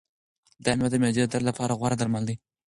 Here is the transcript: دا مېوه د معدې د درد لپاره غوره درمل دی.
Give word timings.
دا 0.63 0.71
مېوه 0.77 0.89
د 0.91 0.95
معدې 1.01 1.21
د 1.23 1.27
درد 1.33 1.43
لپاره 1.49 1.77
غوره 1.79 1.95
درمل 1.97 2.23
دی. 2.29 2.35